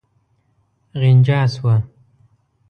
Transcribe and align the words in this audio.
غنجا 1.01 1.41
شوه. 1.53 1.75